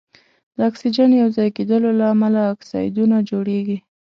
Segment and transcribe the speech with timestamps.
[0.55, 3.77] د اکسیجن یو ځای کیدلو له امله اکسایدونه جوړیږي.